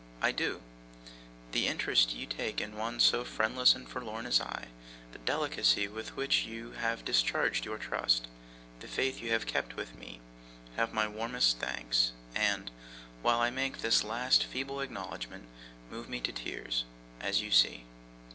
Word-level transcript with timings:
I 0.19 0.31
do. 0.31 0.63
The 1.51 1.67
interest 1.67 2.15
you 2.15 2.25
take 2.25 2.59
in 2.59 2.75
one 2.75 2.99
so 2.99 3.23
friendless 3.23 3.75
and 3.75 3.87
forlorn 3.87 4.25
as 4.25 4.41
I, 4.41 4.69
the 5.11 5.19
delicacy 5.19 5.87
with 5.87 6.17
which 6.17 6.43
you 6.43 6.71
have 6.71 7.05
discharged 7.05 7.65
your 7.65 7.77
trust, 7.77 8.25
the 8.79 8.87
faith 8.87 9.21
you 9.21 9.29
have 9.29 9.45
kept 9.45 9.75
with 9.75 9.93
me, 9.93 10.19
have 10.75 10.91
my 10.91 11.07
warmest 11.07 11.59
thanks: 11.59 12.13
and, 12.33 12.71
while 13.21 13.41
I 13.41 13.51
make 13.51 13.81
this 13.81 14.03
last 14.03 14.43
feeble 14.45 14.81
acknowledgment, 14.81 15.45
move 15.91 16.09
me 16.09 16.19
to 16.21 16.31
tears, 16.31 16.83
as 17.19 17.43
you 17.43 17.51
see. 17.51 17.85